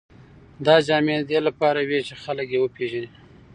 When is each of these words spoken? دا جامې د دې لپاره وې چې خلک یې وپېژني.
دا 0.65 0.75
جامې 0.87 1.15
د 1.19 1.23
دې 1.29 1.39
لپاره 1.47 1.79
وې 1.89 1.99
چې 2.07 2.13
خلک 2.23 2.47
یې 2.53 2.59
وپېژني. 2.61 3.09